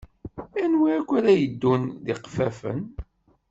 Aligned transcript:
Anwi 0.63 0.89
akk 0.99 1.09
ara 1.17 1.31
yeddun 1.41 1.83
d 2.03 2.07
iqeffafen? 2.13 2.81